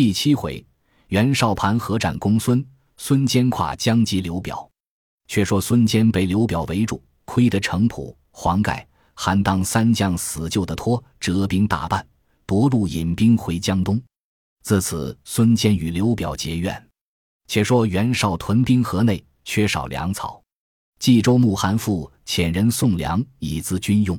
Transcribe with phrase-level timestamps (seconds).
[0.00, 0.64] 第七回，
[1.08, 2.66] 袁绍盘河战公孙，
[2.96, 4.66] 孙坚跨江击刘表。
[5.28, 12.02] 却说孙坚被刘表围住，亏得程普、黄盖、韩当三将死救的脱，折兵大半，
[12.46, 14.02] 夺路引兵回江东。
[14.62, 16.88] 自此，孙坚与刘表结怨。
[17.46, 20.42] 且说袁绍屯兵河内，缺少粮草，
[20.98, 24.18] 冀州牧韩馥遣人送粮以资军用。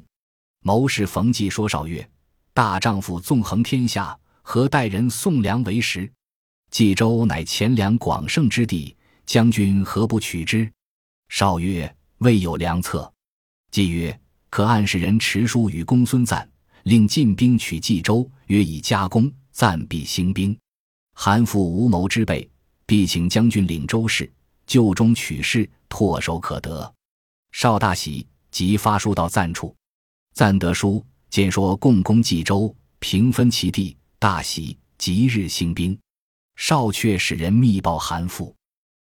[0.61, 2.07] 谋士冯骥说绍曰
[2.53, 6.11] ：“大丈夫纵横天下。”何待人送粮为食？
[6.71, 8.95] 冀州乃钱粮广盛之地，
[9.25, 10.71] 将军何不取之？
[11.29, 13.11] 绍曰：“未有良策。”
[13.71, 14.17] 季曰
[14.49, 16.47] ：“可暗示人持书与公孙瓒，
[16.83, 20.57] 令进兵取冀州，约以加攻，暂必兴兵。
[21.13, 22.49] 韩馥无谋之辈，
[22.85, 24.31] 必请将军领州事，
[24.65, 26.93] 就中取势，唾手可得。”
[27.51, 29.75] 绍大喜，即发书到赞处。
[30.33, 33.97] 赞得书，见说共攻冀州，平分其地。
[34.21, 35.97] 大喜，即日兴兵。
[36.55, 38.53] 少却使人密报韩馥，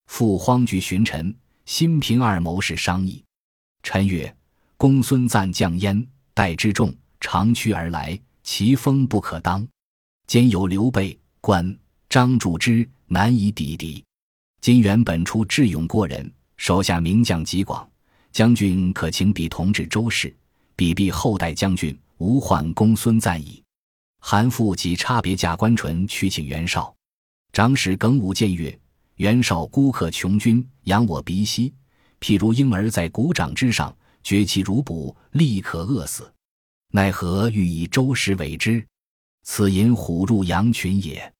[0.05, 3.23] 父荒惧寻臣，新平二谋士商议。
[3.81, 4.31] 臣曰
[4.77, 9.67] ：“公孙瓒将焉，待之众，长驱而来，其风不可当。
[10.27, 11.75] 兼有刘备、关
[12.07, 14.05] 张祝之，难以抵敌。
[14.61, 17.89] 今原本出智勇过人，手下名将极广，
[18.31, 20.31] 将军可请彼同治周氏，
[20.75, 23.63] 彼必后代将军，无患公孙瓒矣。”
[24.29, 26.93] 韩馥即差别驾关纯去请袁绍，
[27.53, 28.77] 长史耿武谏曰
[29.15, 31.73] ：“袁绍孤客穷军，扬我鼻息，
[32.19, 36.29] 譬如婴儿在鼓掌之上，绝其如哺，立可饿死。
[36.91, 38.85] 奈何欲以周氏委之？
[39.43, 41.33] 此引虎入羊群也。”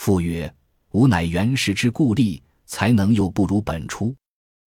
[0.00, 0.50] 父曰
[0.92, 4.16] ：“吾乃袁氏之故吏，才能又不如本初。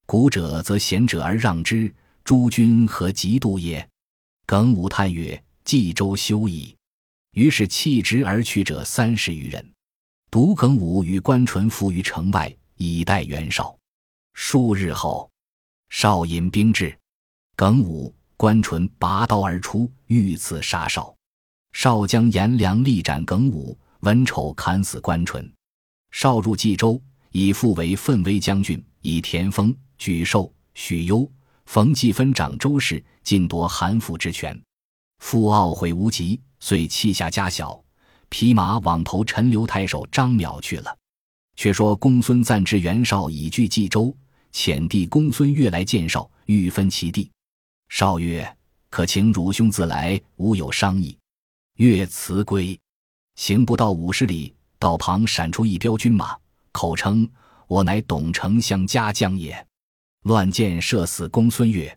[0.06, 1.92] 古者则贤者而让之，
[2.24, 3.90] 诸君何嫉妒也？”
[4.46, 6.72] 耿武叹曰：“冀州休矣。”
[7.36, 9.74] 于是弃职而去者三十余人，
[10.32, 13.78] 独耿武与关纯伏于城外，以待袁绍。
[14.34, 15.30] 数日后，
[15.90, 16.98] 绍引兵至，
[17.58, 21.14] 耿武、关纯拔刀而出，欲刺杀绍。
[21.74, 25.54] 绍将颜良力斩耿武，文丑砍死关纯。
[26.12, 27.02] 绍入冀州，
[27.32, 31.30] 以父为奋威将军，以田丰、沮授、许攸、
[31.66, 34.58] 冯骥分掌州事，尽夺韩馥之权。
[35.20, 36.40] 父懊悔无及。
[36.68, 37.80] 遂弃下家小，
[38.28, 40.98] 匹马往投陈留太守张邈去了。
[41.56, 44.12] 却说公孙瓒知袁绍已据冀州，
[44.52, 47.30] 遣弟公孙越来见绍，欲分其地。
[47.90, 48.58] 绍曰
[48.90, 51.16] ：“可请汝兄自来，吾有商议。”
[51.78, 52.76] 越辞归，
[53.36, 56.36] 行不到五十里，道旁闪出一彪军马，
[56.72, 57.30] 口称
[57.70, 59.64] ：“我乃董丞相家将也。”
[60.26, 61.96] 乱箭射死公孙越，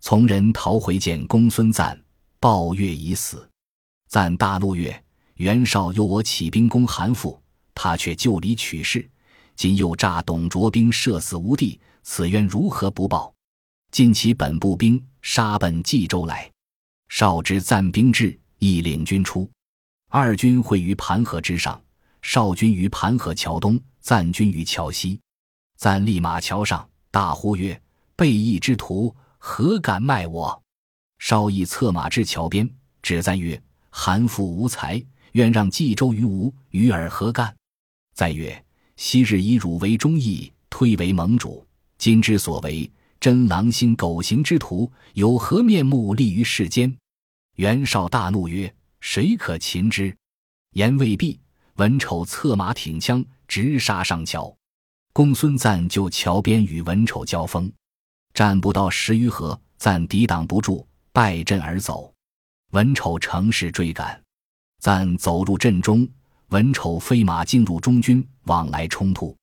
[0.00, 1.98] 从人逃回见公孙瓒，
[2.38, 3.48] 报越已死。
[4.12, 5.02] 赞大怒曰
[5.40, 7.34] ：“袁绍诱我起兵攻韩馥，
[7.74, 9.08] 他却就里取势，
[9.56, 13.32] 今又诈董卓兵射死吴地，此冤如何不报？
[13.90, 16.52] 尽其本部兵，杀奔冀州来。”
[17.08, 19.50] 绍知赞兵至，亦领军出。
[20.10, 21.82] 二军会于盘河之上，
[22.20, 25.18] 绍军于盘河桥东，赞军于桥西。
[25.78, 27.80] 赞立马桥上，大呼曰
[28.14, 30.62] ：“背义之徒，何敢卖我？”
[31.18, 32.68] 绍亦策马至桥边，
[33.00, 33.58] 指赞曰：
[33.94, 35.00] 韩馥无才，
[35.32, 37.54] 愿让冀州于吴，与尔何干？
[38.14, 38.64] 再曰：
[38.96, 41.64] 昔日以汝为忠义，推为盟主，
[41.98, 46.96] 今之所为，真狼心狗行之徒，有何面目立于世间？
[47.56, 50.16] 袁绍大怒曰：谁可擒之？
[50.72, 51.38] 言未毕，
[51.76, 54.52] 文丑策马挺枪，直杀上桥。
[55.12, 57.70] 公孙瓒就桥边与文丑交锋，
[58.32, 62.11] 战不到十余合，瓒抵挡不住，败阵而走。
[62.72, 64.18] 文丑乘势追赶，
[64.78, 66.08] 赞走入阵中，
[66.48, 69.36] 文丑飞马进入中军，往来冲突。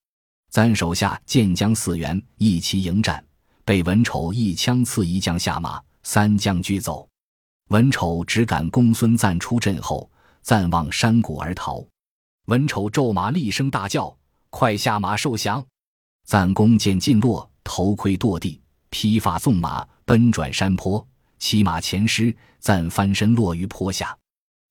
[0.49, 3.23] 赞手下建将四员一齐迎战，
[3.63, 7.07] 被文丑一枪刺一将下马，三将俱走。
[7.67, 10.09] 文丑只赶公孙瓒出阵后，
[10.41, 11.85] 赞望山谷而逃。
[12.47, 14.17] 文丑骤马厉声大叫
[14.49, 15.63] ：“快下马受降！”
[16.25, 18.59] 赞弓箭尽落，头盔堕地，
[18.89, 21.07] 披发纵马，奔转山坡。
[21.39, 24.15] 骑马前失，暂翻身落于坡下。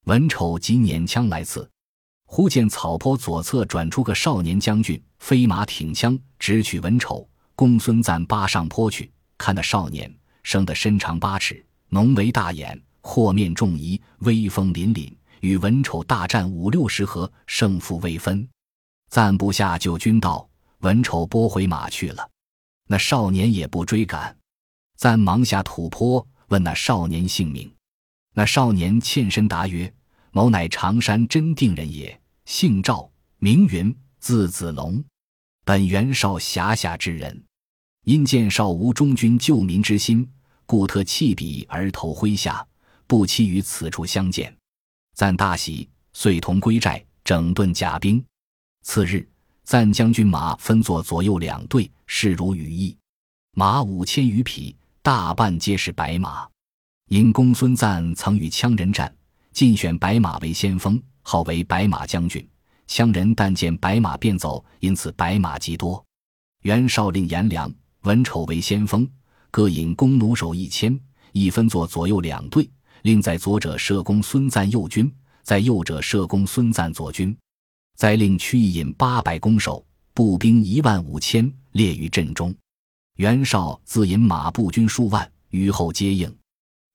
[0.05, 1.69] 文丑即捻枪来刺，
[2.27, 7.29] 忽见草坡左侧转出个少年将军，飞马挺枪直取文丑。
[7.55, 18.49] 公孙瓒扒上坡去，看那少年生得身长八尺，浓眉大眼，阔面重仪，威风凛凛，与文丑大战五六十合，胜负未分。
[19.11, 20.49] 赞部下救军到，
[20.79, 22.31] 文丑拨回马去了。
[22.87, 24.37] 那少年也不追赶，
[24.97, 26.25] 赞忙下土坡。
[26.49, 27.71] 问那少年姓名，
[28.35, 29.93] 那少年欠身答曰
[30.33, 35.05] ：“某乃常山真定人也，姓赵，名云，字子龙，
[35.65, 37.45] 本袁绍辖下之人。
[38.05, 40.27] 因见绍无忠君救民之心，
[40.65, 42.67] 故特弃笔而投麾下，
[43.07, 44.57] 不期于此处相见。
[45.15, 48.25] 赞大喜，遂同归寨，整顿甲兵。
[48.85, 49.29] 次日，
[49.65, 52.97] 赞将军马分作左右两队，势如羽翼，
[53.53, 54.75] 马五千余匹，
[55.09, 56.47] 大半皆是白马。
[57.09, 59.11] 因公孙瓒曾与羌人战，
[59.53, 62.47] 尽选白马为先锋，号为白马将军。
[62.87, 66.05] 羌人但见白马便走，因此白马极多。
[66.61, 67.73] 袁绍令颜良。
[68.03, 69.09] 文丑为先锋，
[69.51, 71.01] 各引弓弩手一千，
[71.33, 72.69] 一分作左右两队，
[73.01, 75.11] 另在左者射攻孙瓒右军，
[75.43, 77.35] 在右者射攻孙瓒左军。
[77.97, 79.83] 再令屈意引八百弓手，
[80.13, 82.55] 步兵一万五千，列于阵中。
[83.19, 86.33] 袁绍自引马步军数万，于后接应。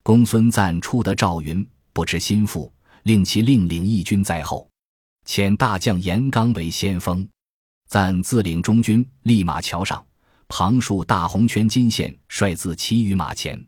[0.03, 2.71] 公孙瓒初得赵云，不知心腹，
[3.03, 4.69] 令其另领一军在后，
[5.27, 7.27] 遣大将严纲为先锋。
[7.89, 10.03] 赞自领中军，立马桥上。
[10.47, 13.61] 旁竖大红圈金线，率自骑于马前，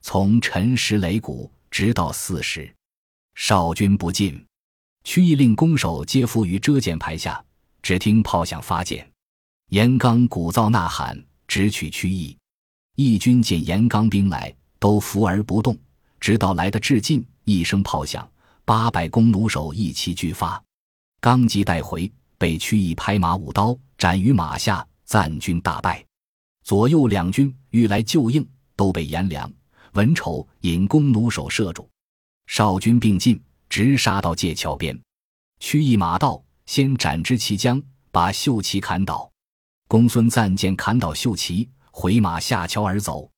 [0.00, 2.74] 从陈石擂鼓，直到四时。
[3.34, 4.42] 少军不进，
[5.04, 7.44] 屈义令弓手皆伏于遮箭牌下，
[7.82, 9.06] 只听炮响发箭。
[9.68, 12.38] 严纲鼓噪呐喊，直取屈义。
[12.94, 15.76] 义军见严纲兵来，都伏而不动，
[16.20, 18.30] 直到来得至近，一声炮响，
[18.64, 20.62] 八百弓弩手一齐俱发。
[21.20, 26.04] 刚即带回，被屈义拍马舞刀斩于马下，赞军大败。
[26.62, 29.52] 左右两军欲来救应，都被颜良、
[29.94, 31.90] 文丑引弓弩手射住。
[32.46, 34.96] 少军并进，直杀到界桥边。
[35.58, 37.82] 屈义马到，先斩之其将，
[38.12, 39.29] 把秀旗砍倒。
[39.90, 43.28] 公孙瓒见砍倒秀旗，回马下桥而走。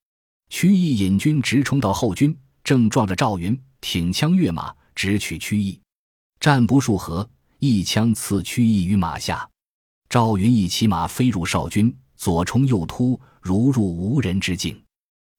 [0.51, 5.81] 屈义引军直冲到后军，正撞着赵云，挺枪跃马，直取屈义。
[6.41, 7.27] 战不数合，
[7.59, 9.49] 一枪刺屈义于马下。
[10.11, 11.91] 赵云一骑马飞入少军。
[12.17, 14.79] 左冲右突，如入无人之境。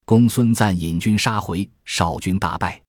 [0.04, 2.82] 公孙瓒引军杀回，少军大败。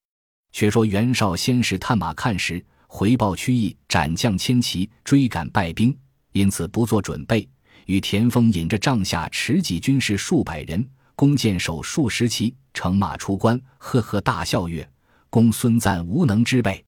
[0.51, 5.95] 却说袁绍先是探马看时，回报屈义斩将千骑，追赶败兵，
[6.31, 7.48] 因此不做准备。
[7.85, 14.87] 与田丰引着帐下持戟军士数百人，弓箭手数十骑，乘马出关，呵呵大笑曰
[15.29, 16.83] ：“公孙瓒无能之辈。”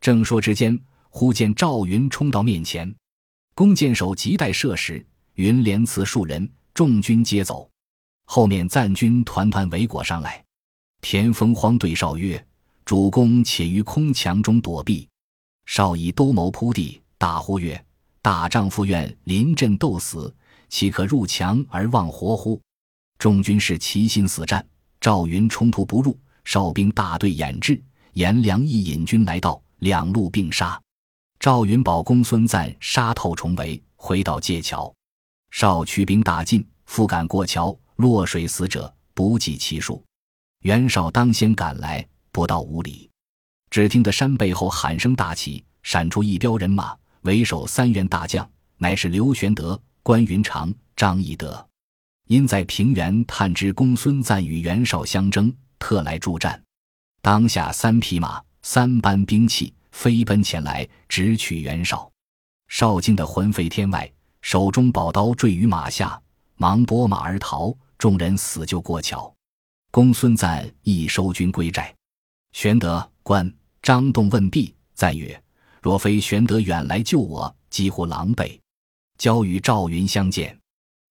[0.00, 0.78] 正说之间，
[1.08, 2.92] 忽见赵云冲到面前，
[3.54, 5.04] 弓箭手急待射时。
[5.34, 7.70] 云连刺数人，众军皆走。
[8.26, 10.44] 后面赞军团团围裹上来。
[11.00, 12.44] 田丰慌对少曰
[12.84, 15.08] ：“主公且于空墙中躲避。”
[15.64, 17.82] 少以兜谋铺地，大呼曰
[18.22, 20.32] ：“大丈夫愿临阵斗死，
[20.68, 22.58] 岂可入墙而忘活乎？”
[23.18, 24.64] 众军士齐心死战。
[25.00, 27.82] 赵云冲突不入，哨兵大队掩至。
[28.12, 30.80] 颜良亦引军来到，两路并杀。
[31.40, 34.94] 赵云保公孙瓒杀透重围，回到界桥。
[35.50, 40.04] 少驱兵大进，复赶过桥，落水死者不计其数。
[40.60, 43.10] 袁绍当先赶来，不到五里，
[43.70, 48.48] 只听得山背后喊声大起，闪出一彪人马，为首三员大将，
[48.78, 51.66] 乃是刘玄德、关云长、张翼德。
[52.28, 56.62] 因在平原探知公孙瓒与袁绍相争，特来助战。
[57.20, 62.10] 当下三匹马，三班兵器，飞奔前来，直取袁绍。
[62.68, 64.10] 绍惊得魂飞天外。
[64.40, 66.20] 手中宝刀坠于马下，
[66.56, 67.72] 忙拨马而逃。
[67.96, 69.32] 众人死救过桥。
[69.92, 71.94] 公孙瓒亦收军归寨。
[72.52, 75.40] 玄德、关张栋问毕，赞曰
[75.82, 78.58] ：“若非玄德远来救我，几乎狼狈。”
[79.18, 80.58] 交与赵云相见，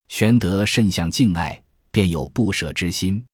[0.08, 3.24] 玄德甚相敬爱，便有不舍之心。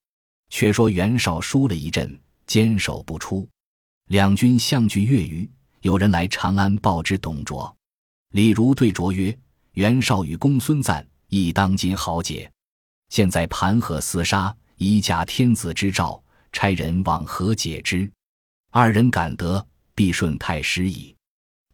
[0.50, 3.48] 却说袁绍输了一阵，坚守不出。
[4.08, 5.48] 两军相距月余，
[5.80, 7.74] 有人来长安报之董卓。
[8.32, 9.34] 李儒对卓曰。
[9.74, 12.50] 袁绍与公孙瓒亦当今豪杰，
[13.10, 18.10] 现在盘河厮杀，以假天子之诏，差人往何解之？
[18.72, 19.64] 二人敢得，
[19.94, 21.14] 必顺太师矣。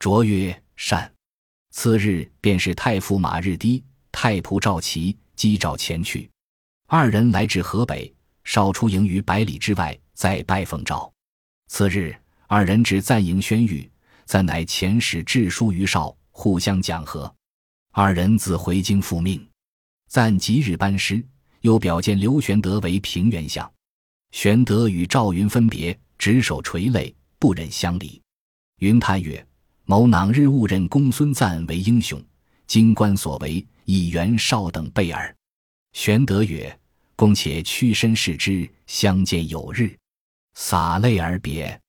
[0.05, 1.11] 卓曰：“善。”
[1.73, 3.83] 次日便是太傅马日低、
[4.13, 6.31] 太仆赵齐击诏前去。
[6.87, 11.11] 二人来至河北，少出营于百里之外，再拜奉诏。
[11.69, 12.15] 次日，
[12.49, 13.89] 二人至赞营宣谕，
[14.27, 17.35] 赞乃遣使致书于少，互相讲和。
[17.91, 19.49] 二人自回京复命，
[20.11, 21.25] 暂即日班师，
[21.63, 23.73] 又表见刘玄德为平原相。
[24.33, 28.21] 玄德与赵云分别，执手垂泪，不忍相离。
[28.81, 29.43] 云叹曰
[29.85, 32.23] ：“某囊日误认公孙瓒为英雄，
[32.67, 35.35] 今观所为，以袁绍等备耳。”
[35.93, 36.79] 玄德曰
[37.17, 39.97] ：“公且屈身视之，相见有日。”
[40.55, 41.81] 洒泪而别。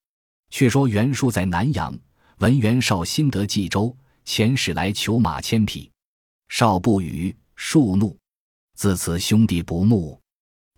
[0.50, 1.98] 却说袁术在南阳，
[2.38, 3.96] 闻袁绍新得冀州。
[4.26, 5.88] 遣使来求马千匹，
[6.48, 8.18] 绍不语，恕怒。
[8.74, 10.20] 自此兄弟不睦。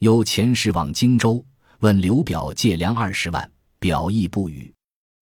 [0.00, 1.42] 又遣使往荆州，
[1.80, 4.70] 问刘表借粮二十万，表亦不语。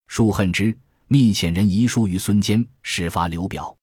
[0.09, 0.77] 数恨之，
[1.09, 3.77] 密遣人遗书于孙坚，始发刘表。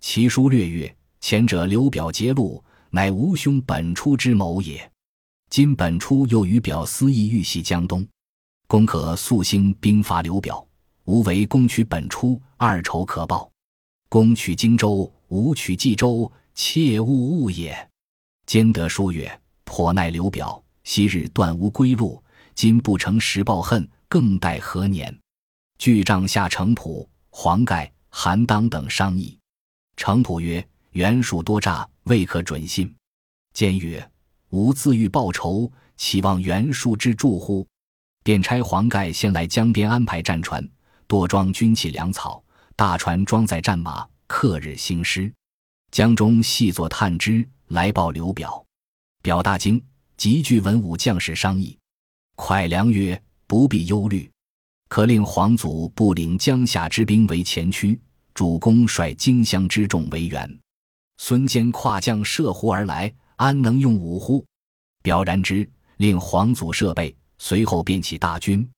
[0.00, 4.88] 其书略阅，前者刘表揭露，乃吴兄本初之谋也。
[5.48, 8.06] 今本初又与表私议，欲袭江东，
[8.68, 10.64] 公可速兴兵伐刘表。
[11.06, 13.50] 吾为攻取本初，二仇可报。
[14.08, 17.76] 攻取荆州，吾取冀州，切勿误也。
[18.46, 22.22] 兼得书曰：“颇耐刘表，昔日断无归路，
[22.54, 25.12] 今不成时报恨，更待何年？”
[25.80, 29.38] 据帐下程普、黄盖、韩当等商议。
[29.96, 32.94] 程普曰：“袁术多诈，未可准信。”
[33.54, 34.10] 坚曰
[34.52, 37.66] ：“吾自欲报仇，岂望袁术之助乎？”
[38.22, 40.62] 便差黄盖先来江边安排战船。
[41.06, 42.44] 多装军器粮草，
[42.76, 45.32] 大船装载战马，克日兴师。
[45.90, 48.62] 江中细作探知，来报刘表。
[49.22, 49.82] 表大惊，
[50.18, 51.78] 急聚文武将士商议。
[52.36, 53.18] 蒯良曰
[53.48, 54.30] ：“不必忧虑，
[54.90, 57.96] 可令皇祖不领江夏之兵为前驱，
[58.34, 60.58] 主公率荆襄之众为援。
[61.18, 64.44] 孙坚跨将涉湖而来，安能用武乎？”
[65.00, 65.66] 表然之，
[65.98, 68.68] 令皇祖设备，随后便起大军。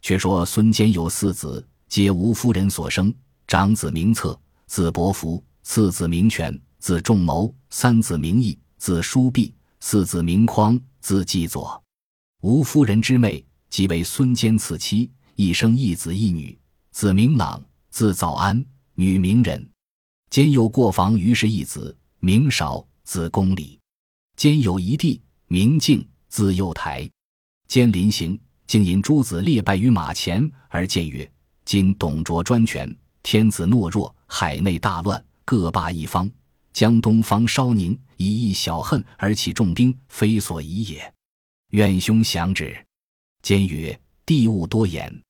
[0.00, 1.64] 却说孙坚有四子。
[1.88, 3.14] 皆吴夫人所生，
[3.46, 11.80] 长子名策，字伯符；次子名权，字仲谋；三子名义，字叔弼；四子名匡，字季佐。
[12.40, 16.58] 吴夫人之妹即为孙坚次妻，一生一子一女，
[16.90, 19.66] 子名朗，字早安，女名仁。
[20.30, 23.78] 兼有过房于氏一子，名少，字公礼。
[24.36, 27.08] 兼有一弟，名敬，字幼台。
[27.68, 31.30] 兼临行，竟引诸子列拜于马前，而谏曰。
[31.64, 36.30] 今董卓专权，天子懦弱，海内大乱，各霸一方。
[36.72, 41.14] 江东方稍宁，以一小恨而起重兵，非所宜也。
[41.70, 42.74] 愿兄降之。
[43.42, 45.22] 坚曰：“帝务多言，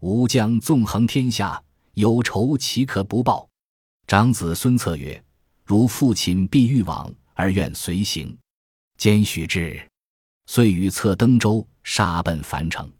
[0.00, 1.62] 吾将纵横天下，
[1.94, 3.48] 有仇岂可不报？”
[4.06, 5.22] 长子孙策曰
[5.64, 8.36] ：“如父亲必欲往，而愿随行。”
[8.98, 9.80] 兼许之，
[10.46, 12.90] 遂与策登舟，杀奔樊城。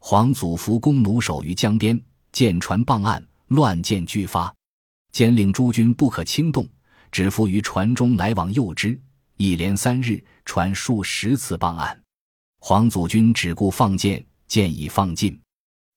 [0.00, 2.00] 皇祖伏弓弩守于江边。
[2.30, 4.54] 舰船傍岸，乱箭俱发。
[5.12, 6.68] 兼令诸军不可轻动，
[7.10, 9.00] 只伏于船中来往诱之。
[9.38, 11.98] 一连三日，船数十次傍岸。
[12.60, 15.40] 黄祖军只顾放箭，箭已放尽。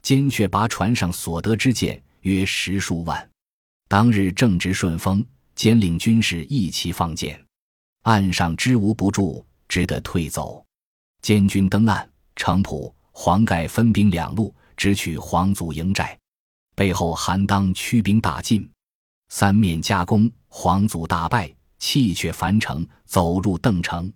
[0.03, 3.29] 坚却拔船上所得之箭约十数万。
[3.87, 7.39] 当日正值顺风，兼领军士一齐放箭，
[8.03, 10.65] 岸上支吾不住，只得退走。
[11.21, 16.17] 监军登岸，程普、黄盖分兵两路，直取黄祖营寨。
[16.75, 18.67] 背后韩当驱兵大进，
[19.29, 24.11] 三面夹攻，黄祖大败，弃却樊城，走入邓城。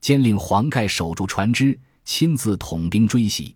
[0.00, 3.54] 兼令黄盖守住船只，亲自统兵追袭。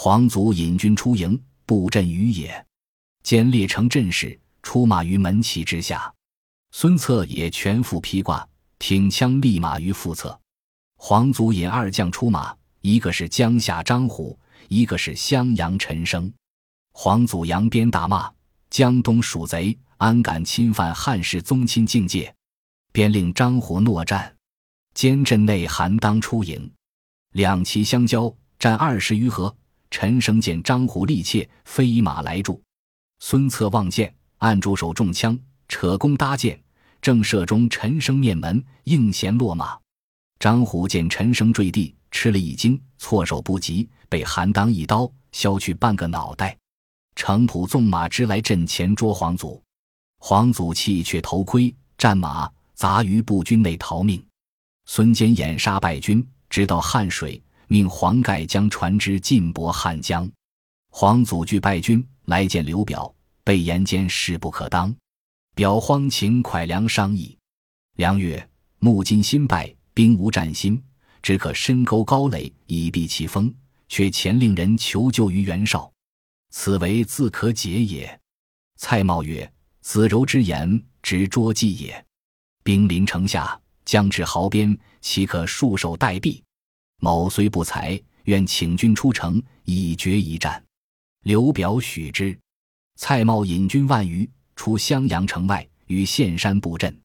[0.00, 2.64] 黄祖引军出营，布阵于野。
[3.24, 6.14] 兼列成阵势，出马于门旗之下。
[6.70, 10.38] 孙策也全副披挂，挺枪立马于腹侧。
[10.98, 14.38] 黄祖引二将出马，一个是江夏张虎，
[14.68, 16.32] 一个是襄阳陈升。
[16.92, 18.32] 黄祖扬鞭大骂
[18.70, 22.32] ：“江东鼠贼，安敢侵犯汉室宗亲境界？”
[22.94, 24.32] 便令张虎诺战。
[24.94, 26.70] 监阵内韩当出营，
[27.32, 29.52] 两旗相交，战二十余合。
[29.90, 32.62] 陈升见张虎力怯，飞马来助。
[33.20, 36.60] 孙策望见，按住手中枪，扯弓搭箭，
[37.00, 39.78] 正射中陈升面门，应弦落马。
[40.38, 46.56] 张虎见陈升坠地，吃了一惊，措手不及，被韩当一刀削去半个脑袋。
[47.16, 49.60] 程普纵马直来阵前捉黄祖，
[50.20, 54.24] 黄祖弃却头盔，战马砸于步军内逃命。
[54.86, 60.28] 孙坚掩杀败军，直到汉水，命黄盖将船只进泊汉江。
[60.90, 64.94] 黄祖惧败军来见刘表，被言间势不可当。
[65.54, 67.36] 表慌请蒯良商议，
[67.96, 68.48] 良曰
[68.80, 70.82] ：“木今新败，兵无战心，
[71.20, 73.52] 只可深沟高垒以避其锋，
[73.88, 75.90] 却前令人求救于袁绍。”
[76.50, 78.20] 此为自可解也。
[78.76, 82.06] 蔡瑁曰：“子柔之言，直捉计也。
[82.62, 86.40] 兵临城下，将至壕边，岂可束手待毙？
[86.98, 90.62] 某虽不才，愿请军出城，以决一战。”
[91.24, 92.38] 刘表许之。
[92.96, 97.00] 蔡瑁引军万余出襄阳城外，于岘山布阵。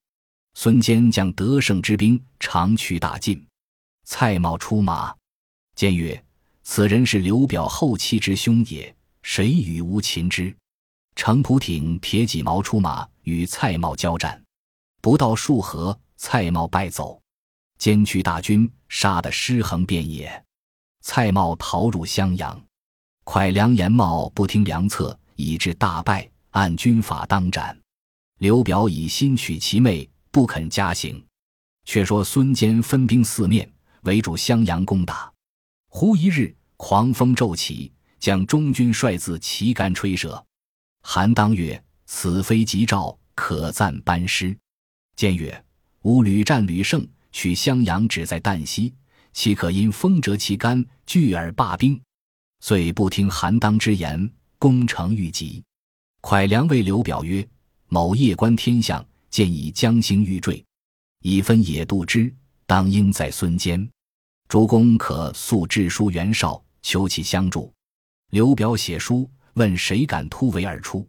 [0.56, 3.44] 孙坚将得胜之兵长驱大进。
[4.06, 5.16] 蔡瑁出马，
[5.76, 6.24] 坚曰
[6.64, 10.54] ：“此人是刘表后妻之兄也。”谁与吾擒之？
[11.16, 14.44] 程普挺铁戟矛出马，与蔡瑁交战，
[15.02, 17.22] 不到数合，蔡瑁败走，
[17.84, 20.42] 兼驱大军杀得尸横遍野。
[21.02, 22.66] 蔡瑁逃入襄阳，
[23.26, 27.78] 蒯良、严茂不听良策，以致大败，按军法当斩。
[28.40, 31.22] 刘表以心取其妹，不肯加刑。
[31.84, 33.70] 却说孙坚分兵四面
[34.04, 35.30] 围住襄阳攻打，
[35.90, 40.42] 忽一日狂风骤起，将中军帅字旗杆吹折。
[41.02, 44.58] 韩当曰：“此非吉兆，可暂班师。”
[45.18, 45.66] 坚曰
[46.04, 48.94] ：“吾屡战屡胜，取襄阳只在旦夕，
[49.34, 52.00] 岂可因风折其杆，拒而罢兵？”
[52.62, 55.62] 遂不听韩当之言，攻城欲急。
[56.22, 57.46] 蒯良谓刘表曰
[57.90, 60.64] ：“某夜观天象，见以将星欲坠。”
[61.20, 62.34] 以分野度之，
[62.66, 63.86] 当应在孙坚。
[64.48, 67.74] 主公可速致书袁绍，求其相助。
[68.30, 71.08] 刘表写书问谁敢突围而出，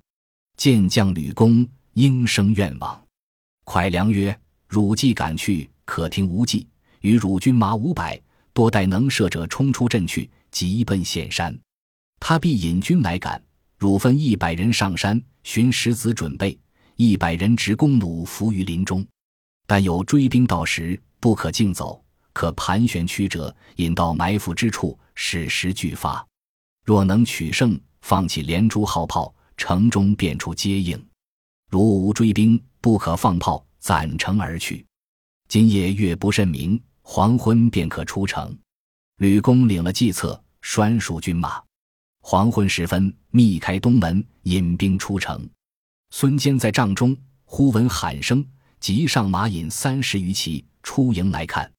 [0.57, 3.00] 见将吕公应声愿往。
[3.64, 6.67] 蒯良曰：“汝既敢去，可听无计。
[7.00, 8.21] 与汝军马五百，
[8.53, 11.55] 多带能射者冲出阵去，急奔县山。
[12.19, 13.43] 他必引军来赶。
[13.76, 16.59] 汝分一百人上山寻石子准备，
[16.97, 19.05] 一百人执弓弩伏于林中。”
[19.67, 26.26] 但有追兵到时，不可径走，可盘旋曲折，引到埋伏之处，使时俱发。
[26.85, 31.03] 若能取胜，放弃连珠号炮，城中便出接应。
[31.71, 34.87] 如无追兵，不可放炮，攒城而去。
[35.54, 38.58] 今夜月不甚明，黄昏便可出城。
[39.18, 41.62] 吕公领了计策，拴束军马。
[42.23, 45.49] 黄昏时分，密开东门，引兵出城。
[46.11, 48.44] 孙坚在帐中，忽闻喊声。
[48.80, 51.73] 即上马引三十余骑出营来看，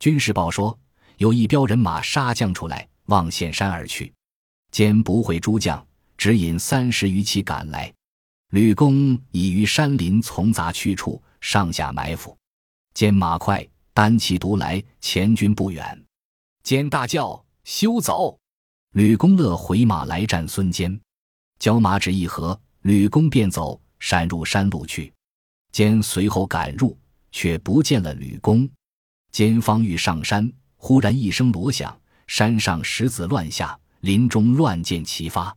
[0.00, 0.76] 军士报说
[1.18, 4.12] 有一彪人马杀将出来，望县山而去。
[4.72, 5.86] 坚不会诸将，
[6.18, 7.94] 只引三十余骑赶来。
[8.50, 12.36] 吕公已于山林丛杂区处上下埋伏。
[12.94, 16.04] 坚马快，单骑独来，前军不远。
[16.62, 18.38] 坚大叫：“休走！”
[18.92, 21.00] 吕公乐回马来战孙坚，
[21.58, 25.12] 交马只一合，吕公便走，闪入山路去。
[25.72, 26.96] 坚随后赶入，
[27.30, 28.68] 却不见了吕公。
[29.30, 35.56] 坚方欲上山，忽然一声锣响，山上石子乱下，林中乱箭齐发。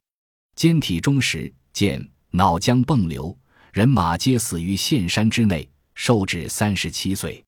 [0.55, 3.37] 坚体中时，见脑浆迸流，
[3.73, 7.43] 人马皆死于陷山之内，寿至三十七岁。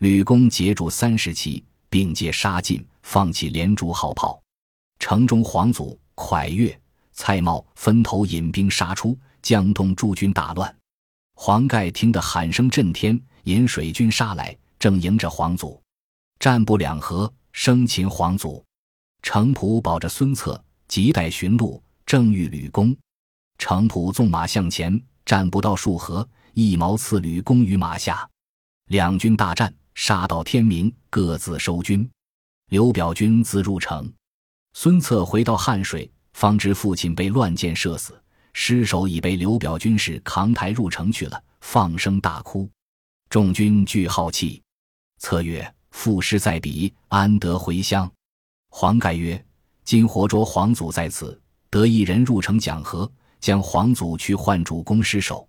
[0.00, 4.42] 吕公截住三十骑，并皆杀尽，放弃连珠号炮。
[4.98, 6.78] 城中黄祖、蒯越、
[7.12, 10.74] 蔡瑁分头引兵杀出，江东诸军大乱。
[11.36, 15.80] 黄盖听得喊声震天，引水军杀来，正迎着黄祖，
[16.38, 18.64] 战不两合，生擒黄祖。
[19.22, 22.94] 程普保着孙策，急待寻路，正遇吕公。
[23.58, 28.28] 程普纵马向前，战不到数合，一矛刺吕公于马下。
[28.86, 32.08] 两军大战，杀到天明，各自收军。
[32.70, 34.10] 刘表军自入城。
[34.72, 38.20] 孙策回到汉水，方知父亲被乱箭射死。
[38.52, 42.70] 尸首已被刘表军士扛抬入城去了，放声大哭。
[43.28, 44.62] 众军俱好气。
[45.18, 48.08] 策曰：“父尸在彼，安得回乡？”
[48.70, 49.44] 黄盖曰
[49.84, 55.46] ：“今活捉皇祖在此，得一人入城讲和，将皇祖去换主公尸首。”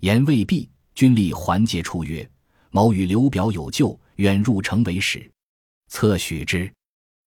[0.00, 2.28] 言未毕，军吏桓杰出曰
[2.70, 5.30] ：“某与刘表有旧，愿入城为使。”
[5.88, 6.72] 策许之。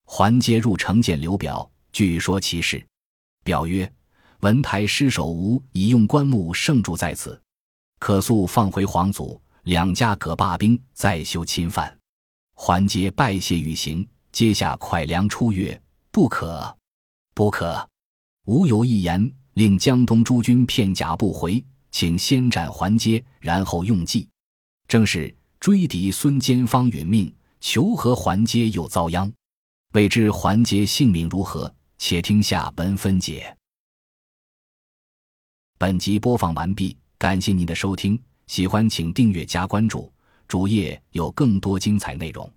[0.05, 2.85] 桓杰入城见刘表，据说其事。
[3.43, 3.91] 表曰。
[4.41, 7.39] 文台失守吴已用棺木盛住在此，
[7.99, 11.95] 可速放回皇祖，两家各罢兵，再修侵犯。
[12.55, 15.79] 桓杰拜谢欲行，接下蒯良出曰
[16.09, 16.75] ：“不可，
[17.35, 17.87] 不可！
[18.47, 24.27] 吾有一言，令江东诸军片甲不回，请先斩桓阶，然后用计。
[24.87, 29.31] 正是追敌孙坚方殒命，求和桓阶又遭殃。
[29.93, 31.73] 未知桓阶性命如何？
[31.97, 33.55] 且听下文分解。”
[35.77, 40.11] 本集播放完毕，感谢您的收听，喜欢请订阅加关注，
[40.47, 42.51] 主页有更多精彩内容。